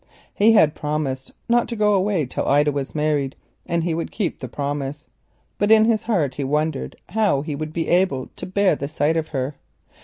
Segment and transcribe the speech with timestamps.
[0.33, 3.35] He had promised not to go away till Ida was married
[3.67, 5.05] and he would keep the promise,
[5.59, 9.57] but in his heart he wondered how he should bear the sight of her.